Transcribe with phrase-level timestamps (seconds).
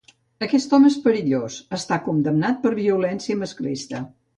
[0.45, 4.07] Aquest home és perillós, està condemnat per violència masclista.